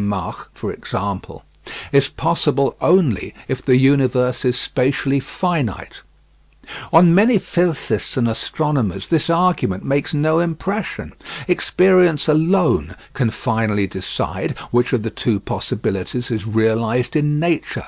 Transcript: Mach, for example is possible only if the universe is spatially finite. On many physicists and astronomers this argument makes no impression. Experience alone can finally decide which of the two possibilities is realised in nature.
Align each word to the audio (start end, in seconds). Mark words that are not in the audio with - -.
Mach, 0.00 0.48
for 0.54 0.72
example 0.72 1.42
is 1.90 2.08
possible 2.08 2.76
only 2.80 3.34
if 3.48 3.64
the 3.64 3.76
universe 3.76 4.44
is 4.44 4.56
spatially 4.56 5.18
finite. 5.18 6.02
On 6.92 7.12
many 7.12 7.36
physicists 7.38 8.16
and 8.16 8.28
astronomers 8.28 9.08
this 9.08 9.28
argument 9.28 9.84
makes 9.84 10.14
no 10.14 10.38
impression. 10.38 11.14
Experience 11.48 12.28
alone 12.28 12.94
can 13.12 13.30
finally 13.30 13.88
decide 13.88 14.56
which 14.70 14.92
of 14.92 15.02
the 15.02 15.10
two 15.10 15.40
possibilities 15.40 16.30
is 16.30 16.46
realised 16.46 17.16
in 17.16 17.40
nature. 17.40 17.86